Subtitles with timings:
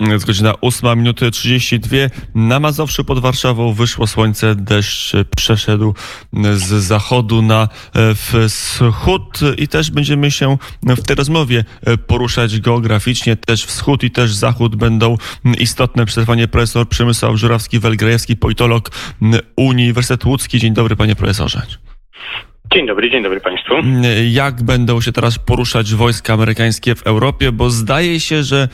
[0.00, 1.96] Jest godzina 8 minuty 32.
[2.34, 5.94] Na Mazowszu pod Warszawą wyszło słońce, deszcz przeszedł
[6.54, 7.68] z zachodu na
[8.46, 11.64] wschód i też będziemy się w tej rozmowie
[12.06, 13.36] poruszać geograficznie.
[13.36, 15.16] Też wschód i też zachód będą
[15.58, 16.06] istotne.
[16.06, 18.90] Przerwanie profesor Przemysław Żurawski-Welgrajewski, politolog
[19.56, 20.58] Uniwersytet Łódzki.
[20.58, 21.66] Dzień dobry panie profesorze.
[22.74, 23.74] Dzień dobry, dzień dobry Państwu.
[24.30, 27.52] Jak będą się teraz poruszać wojska amerykańskie w Europie?
[27.52, 28.68] Bo zdaje się, że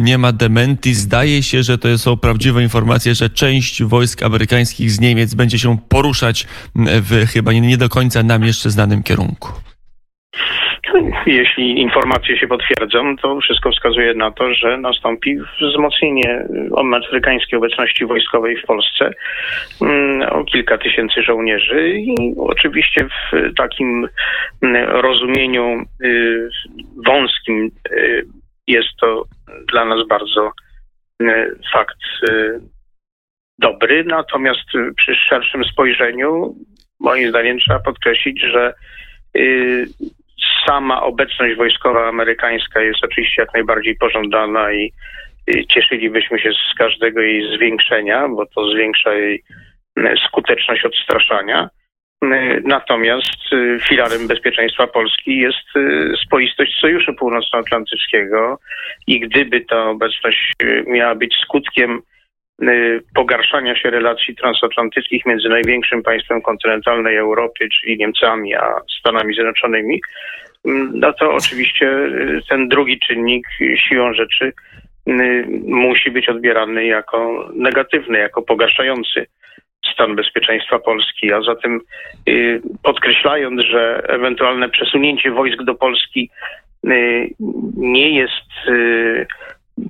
[0.00, 5.00] nie ma dementi, zdaje się, że to są prawdziwe informacje, że część wojsk amerykańskich z
[5.00, 6.46] Niemiec będzie się poruszać
[6.76, 9.65] w chyba nie do końca nam jeszcze znanym kierunku.
[11.26, 16.46] Jeśli informacje się potwierdzą, to wszystko wskazuje na to, że nastąpi wzmocnienie
[16.76, 19.10] amerykańskiej obecności wojskowej w Polsce
[19.82, 24.08] mm, o kilka tysięcy żołnierzy i oczywiście w takim
[24.62, 26.48] mm, rozumieniu y,
[27.06, 28.26] wąskim y,
[28.66, 29.24] jest to
[29.72, 30.52] dla nas bardzo
[31.22, 31.26] y,
[31.72, 31.98] fakt
[33.58, 36.54] dobry, natomiast przy szerszym spojrzeniu
[37.00, 38.74] moim zdaniem trzeba podkreślić, że
[40.66, 44.92] sama obecność wojskowa amerykańska jest oczywiście jak najbardziej pożądana i
[45.68, 49.42] cieszylibyśmy się z każdego jej zwiększenia, bo to zwiększa jej
[50.28, 51.68] skuteczność odstraszania.
[52.64, 53.42] Natomiast
[53.88, 55.68] filarem bezpieczeństwa Polski jest
[56.26, 58.58] spoistość Sojuszu Północnoatlantyckiego
[59.06, 60.52] i gdyby ta obecność
[60.86, 62.15] miała być skutkiem Y,
[63.14, 70.00] pogarszania się relacji transatlantyckich między największym państwem kontynentalnej Europy, czyli Niemcami, a Stanami Zjednoczonymi,
[70.64, 73.46] mm, no to oczywiście y, ten drugi czynnik
[73.88, 74.52] siłą rzeczy
[75.08, 79.26] y, musi być odbierany jako negatywny, jako pogarszający
[79.92, 81.80] stan bezpieczeństwa Polski, a zatem
[82.82, 86.30] podkreślając, że ewentualne przesunięcie wojsk do Polski
[87.76, 88.52] nie jest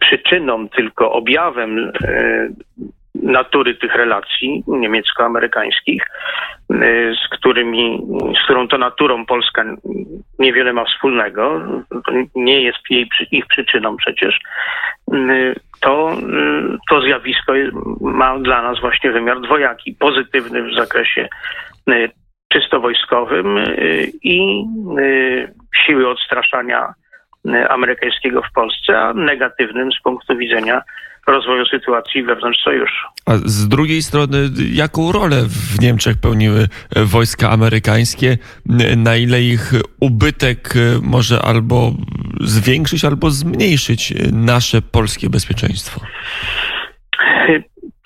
[0.01, 2.49] przyczyną, tylko objawem e,
[3.23, 6.77] natury tych relacji niemiecko-amerykańskich, e,
[7.15, 8.03] z którymi,
[8.41, 9.65] z którą to naturą Polska
[10.39, 11.63] niewiele ma wspólnego,
[12.35, 14.41] nie jest jej, ich przyczyną przecież,
[15.13, 16.17] e, to,
[16.91, 17.53] to zjawisko
[18.01, 21.29] ma dla nas właśnie wymiar dwojaki, pozytywny w zakresie
[22.53, 23.59] czysto wojskowym
[24.23, 24.65] i
[25.87, 27.06] siły odstraszania E,
[27.69, 30.83] amerykańskiego w Polsce, a negatywnym z punktu widzenia
[31.27, 33.07] rozwoju sytuacji wewnątrz sojuszu.
[33.27, 34.39] A z drugiej strony,
[34.73, 38.39] jaką rolę w Niemczech pełniły wojska amerykańskie?
[38.97, 41.93] Na ile ich ubytek może albo
[42.41, 46.01] zwiększyć, albo zmniejszyć nasze polskie bezpieczeństwo?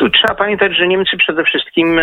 [0.00, 2.03] Tu trzeba pamiętać, że Niemcy przede wszystkim e,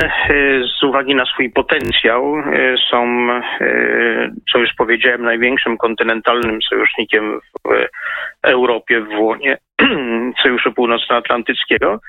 [0.79, 3.31] z uwagi na swój potencjał e, są,
[3.61, 7.87] e, co już powiedziałem, największym kontynentalnym sojusznikiem w
[8.43, 9.57] Europie w łonie
[10.43, 11.99] Sojuszu Północnoatlantyckiego.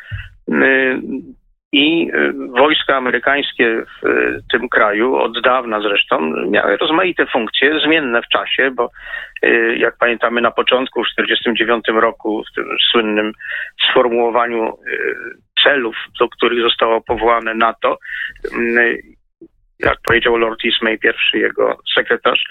[1.72, 2.10] I
[2.56, 4.06] wojska amerykańskie w
[4.52, 8.90] tym kraju od dawna zresztą miały rozmaite funkcje, zmienne w czasie, bo
[9.76, 13.32] jak pamiętamy na początku, w 1949 roku, w tym słynnym
[13.90, 14.78] sformułowaniu
[15.62, 17.98] celów, do których zostało powołane NATO,
[19.78, 22.44] jak powiedział Lord Ismay, pierwszy jego sekretarz,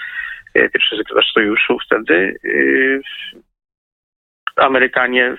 [0.53, 2.35] pierwszy sekretarz sojuszu wtedy,
[4.57, 5.35] Amerykanie,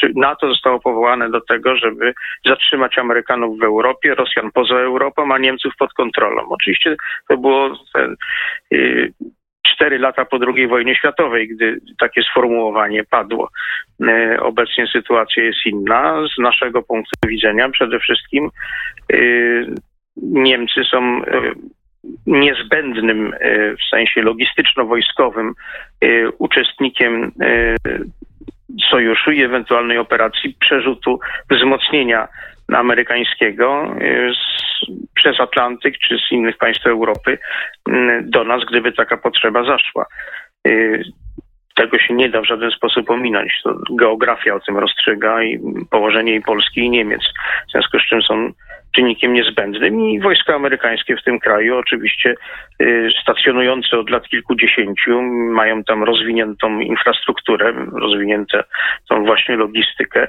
[0.00, 2.14] czy NATO zostało powołane do tego, żeby
[2.46, 6.48] zatrzymać Amerykanów w Europie, Rosjan poza Europą, a Niemców pod kontrolą.
[6.48, 6.96] Oczywiście
[7.28, 8.16] to było ten,
[8.72, 9.12] y,
[9.74, 13.50] cztery lata po II wojnie światowej, gdy takie sformułowanie padło.
[14.00, 16.26] Y, obecnie sytuacja jest inna.
[16.36, 18.50] Z naszego punktu widzenia przede wszystkim
[19.12, 19.66] y,
[20.22, 21.22] Niemcy są
[22.26, 23.34] niezbędnym
[23.78, 25.52] w sensie logistyczno-wojskowym
[26.38, 27.32] uczestnikiem
[28.90, 32.28] sojuszu i ewentualnej operacji przerzutu wzmocnienia
[32.72, 37.38] amerykańskiego y, z, przez Atlantyk czy z innych państw Europy
[37.88, 40.06] y, do nas, gdyby taka potrzeba zaszła.
[40.66, 41.02] Y,
[41.76, 43.60] tego się nie da w żaden sposób ominąć.
[43.64, 45.58] To geografia o tym rozstrzyga i
[45.90, 47.22] położenie i Polski i Niemiec.
[47.68, 48.52] W związku z czym są
[48.94, 52.34] czynnikiem niezbędnym i wojska amerykańskie w tym kraju oczywiście
[52.82, 58.58] y, stacjonujące od lat kilkudziesięciu mają tam rozwiniętą infrastrukturę, rozwiniętą
[59.08, 60.28] tą właśnie logistykę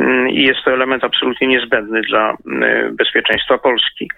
[0.00, 2.36] y, i jest to element absolutnie niezbędny dla y,
[2.92, 4.10] bezpieczeństwa Polski.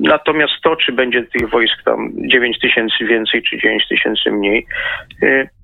[0.00, 4.66] Natomiast to, czy będzie tych wojsk tam 9 tysięcy więcej, czy 9 tysięcy mniej,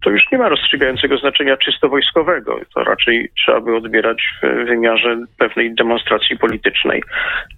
[0.07, 2.61] to już nie ma rozstrzygającego znaczenia czysto wojskowego.
[2.75, 7.03] To raczej trzeba by odbierać w wymiarze pewnej demonstracji politycznej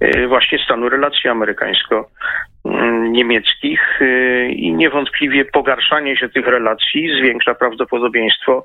[0.02, 8.64] y, właśnie stanu relacji amerykańsko-niemieckich y, i niewątpliwie pogarszanie się tych relacji zwiększa prawdopodobieństwo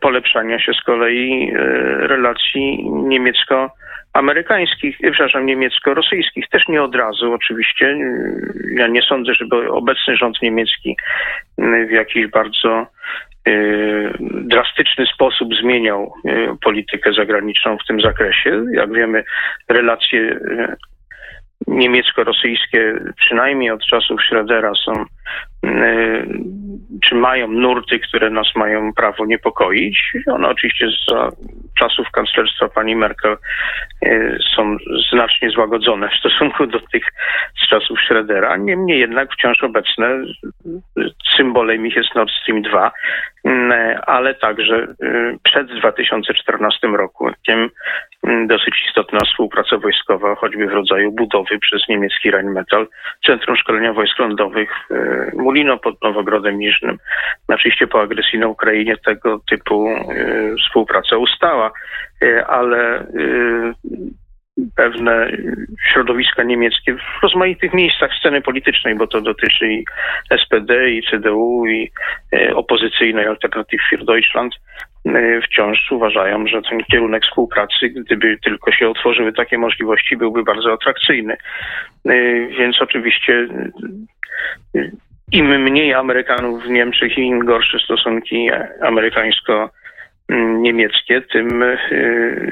[0.00, 1.52] polepszania się z kolei
[1.98, 3.68] relacji niemiecko-
[4.12, 6.48] amerykańskich, przepraszam, niemiecko-rosyjskich.
[6.48, 7.96] Też nie od razu oczywiście.
[8.76, 10.96] Ja nie sądzę, żeby obecny rząd niemiecki
[11.58, 12.86] w jakiś bardzo
[14.30, 16.12] drastyczny sposób zmieniał
[16.62, 18.64] politykę zagraniczną w tym zakresie.
[18.72, 19.24] Jak wiemy,
[19.68, 20.40] relacje
[21.68, 25.04] niemiecko-rosyjskie, przynajmniej od czasów Schrödera, są
[27.04, 30.12] czy mają nurty, które nas mają prawo niepokoić.
[30.26, 31.30] One oczywiście za
[31.78, 33.36] czasów kanclerstwa pani Merkel
[34.06, 34.76] e, są
[35.12, 37.04] znacznie złagodzone w stosunku do tych
[37.64, 38.58] z czasów Schrödera.
[38.58, 40.24] Niemniej jednak wciąż obecne
[41.36, 42.92] symbolem ich jest Nord Stream 2,
[44.06, 47.70] ale także e, przed 2014 rokiem
[48.46, 52.86] dosyć istotna współpraca wojskowa, choćby w rodzaju budowy przez niemiecki Rheinmetall
[53.26, 56.98] Centrum Szkolenia Wojsk Lądowych e, Mulino pod Nowogrodem Niżnym.
[57.48, 59.88] Oczywiście po agresji na Ukrainie tego typu
[60.58, 61.70] współpraca ustała,
[62.46, 63.06] ale
[64.76, 65.30] pewne
[65.92, 69.84] środowiska niemieckie w rozmaitych miejscach sceny politycznej, bo to dotyczy i
[70.42, 71.90] SPD, i CDU, i
[72.32, 74.87] e, opozycyjnej Alternative für Deutschland, e,
[75.44, 81.36] wciąż uważają, że ten kierunek współpracy, gdyby tylko się otworzyły takie możliwości, byłby bardzo atrakcyjny.
[82.06, 83.48] E, więc oczywiście
[85.32, 88.50] im mniej Amerykanów w Niemczech, im gorsze stosunki
[88.82, 89.70] amerykańsko
[90.58, 91.64] niemieckie, tym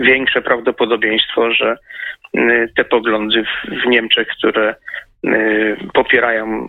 [0.00, 1.76] większe prawdopodobieństwo, że
[2.76, 3.44] te poglądy
[3.84, 4.74] w Niemczech, które
[5.94, 6.68] popierają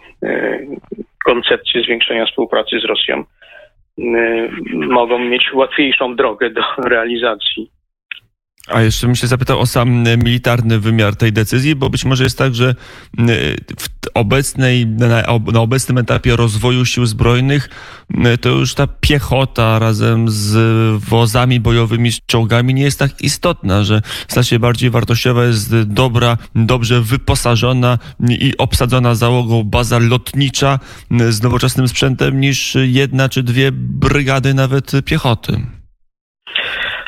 [1.25, 3.23] koncepcję zwiększenia współpracy z Rosją,
[4.73, 7.76] mogą mieć łatwiejszą drogę do realizacji.
[8.67, 12.23] A jeszcze bym się zapytał o sam e, militarny wymiar tej decyzji, bo być może
[12.23, 12.75] jest tak, że e,
[13.79, 17.69] w obecnej, na obecnym etapie rozwoju sił zbrojnych
[18.23, 20.57] e, to już ta piechota razem z
[21.03, 26.37] wozami bojowymi, z czołgami nie jest tak istotna, że w sensie bardziej wartościowa jest dobra,
[26.55, 27.99] dobrze wyposażona
[28.29, 30.79] i obsadzona załogą baza lotnicza
[31.29, 35.61] z nowoczesnym sprzętem niż jedna czy dwie brygady nawet piechoty.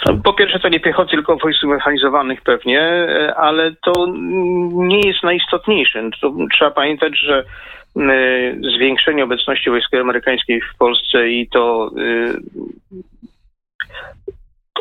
[0.05, 4.07] No, po pierwsze, to nie piechoty, tylko wojsk mechanizowanych pewnie, e, ale to
[4.73, 6.09] nie jest najistotniejsze.
[6.21, 7.43] To trzeba pamiętać, że e,
[8.75, 12.33] zwiększenie obecności wojskowej amerykańskiej w Polsce i to e,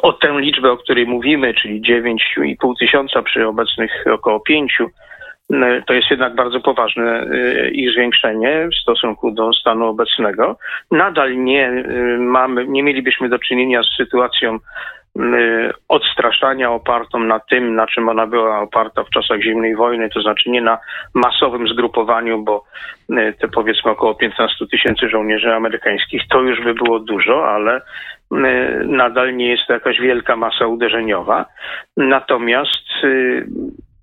[0.03, 4.79] o tę liczbę, o której mówimy, czyli 9,5 tysiąca przy obecnych około 5,
[5.87, 7.27] to jest jednak bardzo poważne
[7.73, 10.57] ich zwiększenie w stosunku do stanu obecnego.
[10.91, 11.85] Nadal nie
[12.19, 14.59] mamy, nie mielibyśmy do czynienia z sytuacją
[15.89, 20.51] odstraszania opartą na tym, na czym ona była oparta w czasach zimnej wojny, to znaczy
[20.51, 20.79] nie na
[21.15, 22.65] masowym zgrupowaniu, bo
[23.11, 27.83] y, te powiedzmy około 15 tysięcy żołnierzy amerykańskich to już by było dużo, ale y,
[28.85, 31.47] nadal nie jest to jakaś wielka masa uderzeniowa.
[31.97, 32.89] Natomiast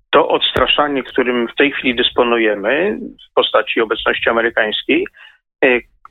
[0.10, 2.98] to odstraszanie, którym w tej chwili dysponujemy
[3.32, 5.08] w postaci obecności amerykańskiej,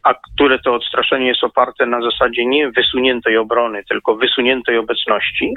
[0.05, 5.55] a które to odstraszenie jest oparte na zasadzie nie wysuniętej obrony, tylko wysuniętej obecności,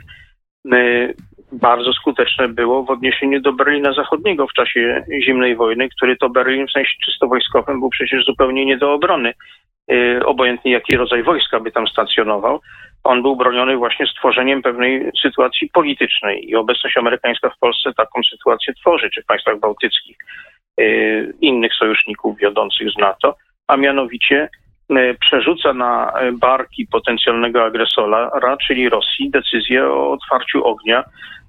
[0.74, 1.14] y,
[1.52, 6.68] bardzo skuteczne było w odniesieniu do Berlina Zachodniego w czasie zimnej wojny, który to Berlin
[6.68, 9.34] w sensie czysto wojskowym był przecież zupełnie nie do obrony.
[9.92, 12.62] Y, obojętnie jaki rodzaj wojska by tam stacjonował,
[13.04, 18.74] on był broniony właśnie stworzeniem pewnej sytuacji politycznej i obecność amerykańska w Polsce taką sytuację
[18.74, 20.18] tworzy, czy w państwach bałtyckich,
[20.80, 23.36] y, innych sojuszników wiodących z NATO
[23.68, 24.50] a mianowicie
[24.90, 31.04] e, przerzuca na e, barki potencjalnego agresora, czyli Rosji, decyzję o otwarciu ognia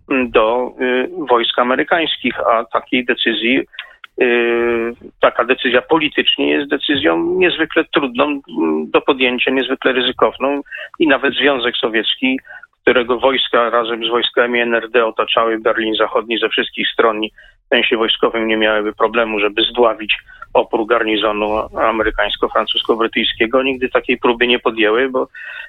[0.09, 3.61] do e, wojsk amerykańskich, a takiej decyzji,
[5.21, 8.41] taka decyzja politycznie jest decyzją niezwykle trudną
[8.87, 10.61] do podjęcia, niezwykle ryzykowną
[10.99, 12.41] i nawet Związek Sowiecki,
[12.83, 17.21] którego wojska razem z wojskami NRD otaczały Berlin Zachodni ze wszystkich stron
[17.69, 20.15] w sensie wojskowym nie miałyby problemu, żeby zdławić
[20.55, 23.65] opór garnizonu amerykańsko-francusko-brytyjskiego.
[23.65, 25.29] Nigdy takiej próby nie podjęły, bo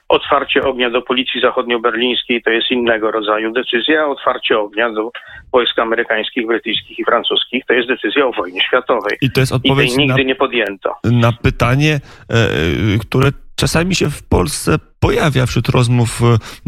[0.10, 5.12] otwarcie ognia do policji zachodnioberlińskiej to jest innego rodzaju decyzja, a otwarcie ognia do
[5.52, 9.18] wojsk amerykańskich, brytyjskich i francuskich to jest decyzja o wojnie światowej.
[9.22, 10.96] I to jest odpowiedź I tej nigdy na, nie podjęto.
[11.04, 16.22] Na pytanie, e, które czasami się w Polsce pojawia wśród rozmów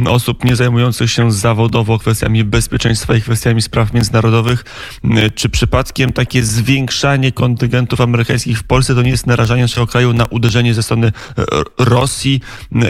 [0.05, 4.65] e, osób nie zajmujących się zawodowo kwestiami bezpieczeństwa i kwestiami spraw międzynarodowych.
[5.03, 10.13] E, czy przypadkiem takie zwiększanie kontyngentów amerykańskich w Polsce to nie jest narażanie naszego kraju
[10.13, 11.43] na uderzenie ze strony e,
[11.79, 12.41] Rosji?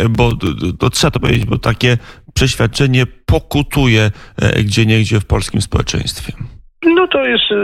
[0.09, 0.31] Bo
[0.79, 1.97] to trzeba to powiedzieć, bo takie
[2.33, 4.11] przeświadczenie pokutuje
[4.63, 6.33] gdzie niegdzie w polskim społeczeństwie.
[6.85, 7.55] No to jest y,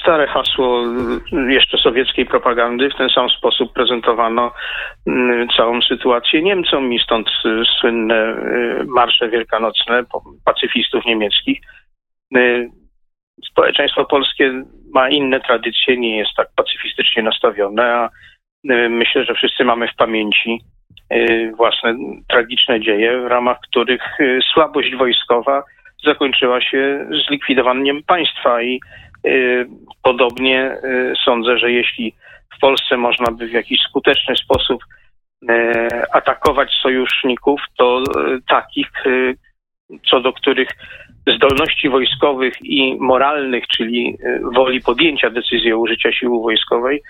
[0.00, 0.84] stare hasło
[1.32, 2.90] y, jeszcze sowieckiej propagandy.
[2.90, 4.52] W ten sam sposób prezentowano
[5.08, 5.12] y,
[5.56, 7.30] całą sytuację Niemcom i stąd
[7.80, 8.36] słynne
[8.86, 10.04] marsze wielkanocne
[10.44, 11.60] pacyfistów niemieckich.
[13.50, 14.62] Społeczeństwo polskie
[14.94, 18.10] ma inne tradycje, nie jest tak pacyfistycznie nastawione, a
[18.90, 20.60] myślę, że wszyscy mamy w pamięci
[21.56, 21.94] własne
[22.28, 24.02] tragiczne dzieje, w ramach których
[24.52, 25.62] słabość wojskowa
[26.04, 28.80] zakończyła się zlikwidowaniem państwa i
[29.26, 29.66] y,
[30.02, 32.14] podobnie y, sądzę, że jeśli
[32.56, 35.54] w Polsce można by w jakiś skuteczny sposób y,
[36.12, 38.02] atakować sojuszników, to
[38.48, 38.88] takich,
[40.10, 40.68] co do których
[41.36, 44.18] zdolności wojskowych i moralnych, czyli
[44.54, 47.02] woli podjęcia decyzji o użyciu siły wojskowej,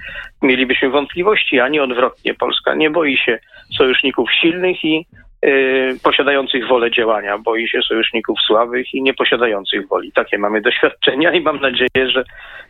[0.42, 2.34] mielibyśmy wątpliwości, a nie odwrotnie.
[2.34, 3.38] Polska nie boi się
[3.76, 5.06] sojuszników silnych i
[6.02, 10.12] posiadających wolę działania, boi się sojuszników słabych i nieposiadających woli.
[10.12, 12.24] Takie mamy doświadczenia i mam nadzieję, że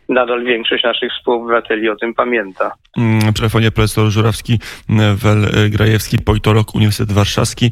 [0.09, 2.71] nadal większość naszych współobywateli o tym pamięta.
[2.97, 4.59] Mm, w telefonie profesor Żurawski,
[4.89, 7.71] Wel-Grajewski, politolog Uniwersytet Warszawski.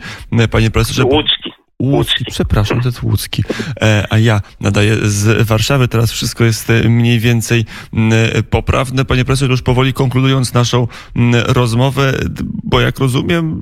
[0.51, 1.03] Panie profesorze...
[1.03, 1.51] Łódzki.
[1.81, 3.43] Łódzki, przepraszam, to jest Łódzki.
[3.81, 5.87] E, a ja nadaję z Warszawy.
[5.87, 7.65] Teraz wszystko jest mniej więcej
[8.49, 9.05] poprawne.
[9.05, 10.87] Panie profesorze, już powoli konkludując naszą
[11.47, 12.13] rozmowę,
[12.63, 13.59] bo jak rozumiem,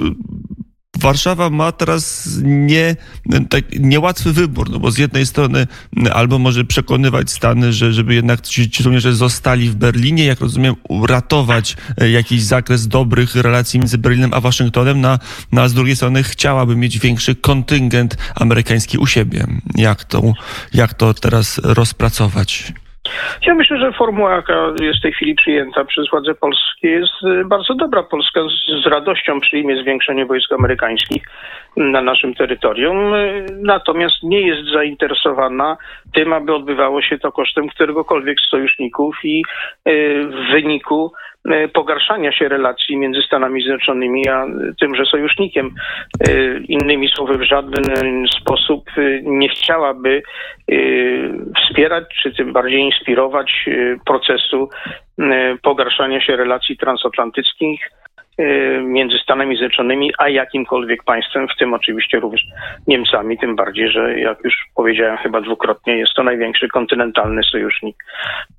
[0.99, 2.95] Warszawa ma teraz nie,
[3.49, 5.67] tak, niełatwy wybór, no bo z jednej strony
[6.11, 10.75] albo może przekonywać Stany, że, żeby jednak ci, ci żołnierze zostali w Berlinie, jak rozumiem,
[10.89, 15.19] uratować e, jakiś zakres dobrych relacji między Berlinem a Waszyngtonem, na,
[15.51, 19.47] no, a z drugiej strony chciałaby mieć większy kontyngent amerykański u siebie.
[19.75, 20.33] Jak to,
[20.73, 22.73] jak to teraz rozpracować?
[23.45, 27.45] Ja myślę, że formuła, jaka jest w tej chwili przyjęta przez władze polskie jest y,
[27.45, 28.03] bardzo dobra.
[28.03, 31.23] Polska z, z radością przyjmie zwiększenie wojsk amerykańskich
[31.77, 35.77] na naszym terytorium, y, natomiast nie jest zainteresowana
[36.13, 39.43] tym, aby odbywało się to kosztem któregokolwiek z sojuszników i
[39.87, 41.11] y, w wyniku
[41.49, 44.45] E, pogarszania się relacji między Stanami Zjednoczonymi a
[44.79, 45.69] tymże sojusznikiem.
[46.67, 47.83] Innymi słowy, w żaden
[48.41, 48.83] sposób
[49.23, 50.23] nie chciałaby
[51.57, 53.69] wspierać, czy tym bardziej inspirować
[54.05, 54.69] procesu
[55.63, 58.02] pogarszania się relacji transatlantyckich Y,
[58.83, 62.41] między Stanami Zjednoczonymi a jakimkolwiek państwem, w tym oczywiście również
[62.87, 67.95] Niemcami, tym bardziej, że jak już powiedziałem chyba dwukrotnie, jest to największy kontynentalny sojusznik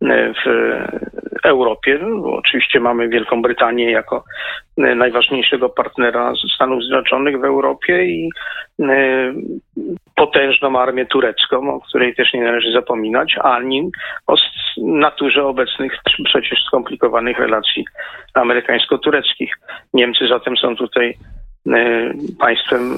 [0.02, 0.06] y,
[0.44, 1.98] w Europie.
[1.98, 8.30] Bo oczywiście mamy Wielką Brytanię jako y, najważniejszego partnera Stanów Zjednoczonych w Europie i
[10.16, 13.90] potężną armię turecką, o której też nie należy zapominać, ani
[14.26, 14.34] o
[14.76, 15.92] naturze obecnych
[16.24, 17.84] przecież skomplikowanych relacji
[18.34, 19.50] amerykańsko-tureckich.
[19.94, 21.14] Niemcy zatem są tutaj
[21.66, 22.96] e, państwem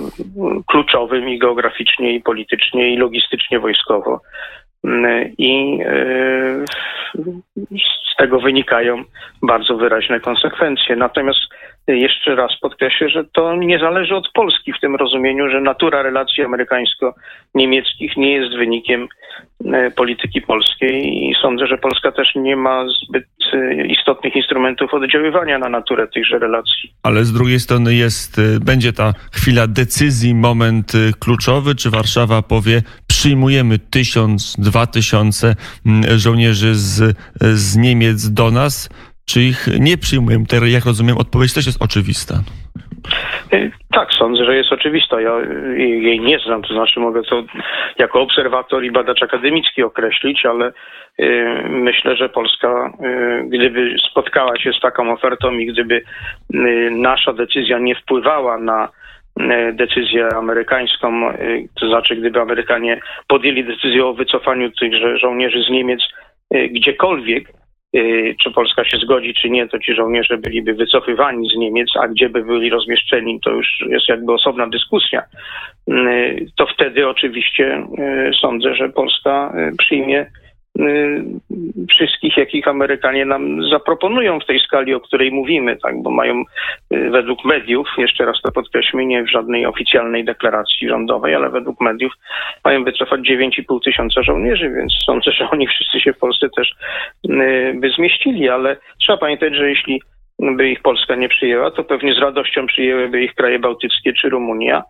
[0.67, 4.21] kluczowym i geograficznie, i politycznie, i logistycznie, wojskowo.
[5.39, 6.65] I e,
[8.13, 9.05] z tego wynikają
[9.43, 10.97] bardzo wyraźne konsekwencje.
[10.97, 11.41] Natomiast
[11.87, 16.45] jeszcze raz podkreślę, że to nie zależy od Polski w tym rozumieniu, że natura relacji
[16.45, 19.09] amerykańsko-niemieckich nie jest wynikiem
[19.97, 25.69] polityki polskiej i sądzę, że Polska też nie ma zbyt e, istotnych instrumentów oddziaływania na
[25.69, 26.93] naturę tychże relacji.
[27.03, 32.83] Ale z drugiej strony jest, e, będzie ta chwila decyzji, moment kluczowy, czy Warszawa powie
[33.07, 35.55] przyjmujemy tysiąc, dwa tysiące
[35.87, 38.89] mm, żołnierzy z, z Niemiec do nas,
[39.25, 40.45] czy ich nie przyjmujemy?
[40.67, 42.43] Jak rozumiem, odpowiedź też jest oczywista.
[43.53, 45.21] Y, tak, sądzę, że jest oczywista.
[45.21, 45.33] Ja
[45.77, 47.45] jej nie znam, to znaczy mogę to
[47.99, 50.73] jako obserwator i badacz akademicki określić, ale
[51.21, 56.03] y, myślę, że Polska, y, gdyby spotkała się z taką ofertą i gdyby
[56.91, 58.89] nasza decyzja nie wpływała na
[59.73, 61.33] decyzję amerykańską,
[61.81, 66.01] to znaczy gdyby Amerykanie podjęli decyzję o wycofaniu tych żołnierzy z Niemiec
[66.71, 67.53] gdziekolwiek, Y,
[68.43, 72.29] czy Polska się zgodzi, czy nie, to ci żołnierze byliby wycofywani z Niemiec, a gdzie
[72.29, 75.23] by byli rozmieszczeni, to już jest jakby osobna dyskusja.
[75.89, 80.46] Y, to wtedy oczywiście y, sądzę, że Polska przyjmie Y,
[81.91, 86.43] wszystkich, jakich Amerykanie nam zaproponują w tej skali, o której mówimy, tak, bo mają
[86.95, 91.81] y, według mediów, jeszcze raz to podkreślmy, nie w żadnej oficjalnej deklaracji rządowej, ale według
[91.81, 92.13] mediów
[92.65, 96.75] mają wycofać 9,5 tysiąca żołnierzy, więc sądzę, że oni wszyscy się w Polsce też
[97.31, 100.03] y, by zmieścili, ale trzeba pamiętać, że jeśli
[100.39, 104.83] by ich Polska nie przyjęła, to pewnie z radością przyjęłyby ich kraje bałtyckie czy Rumunia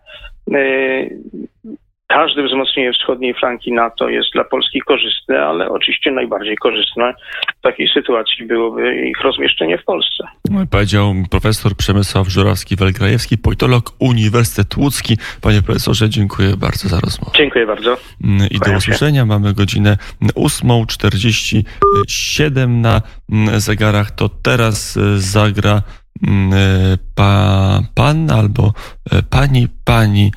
[2.06, 7.14] każde wzmocnienie wschodniej flanki NATO jest dla Polski korzystne, ale oczywiście najbardziej korzystne
[7.58, 10.24] w takiej sytuacji byłoby ich rozmieszczenie w Polsce.
[10.70, 15.18] Powiedział profesor Przemysław Żurawski-Welgrajewski, politolog Uniwersytet Łódzki.
[15.42, 17.32] Panie profesorze, dziękuję bardzo za rozmowę.
[17.36, 17.96] Dziękuję bardzo.
[18.24, 19.26] Mm, I do usłyszenia.
[19.26, 24.10] Mamy godzinę 8.47 na mm, zegarach.
[24.10, 25.82] To teraz y, zagra
[27.14, 28.74] pa, pan albo
[29.12, 30.32] y, pani, pani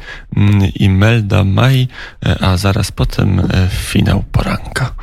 [0.75, 1.87] Imelda Maj,
[2.41, 4.95] a zaraz potem finał poranka.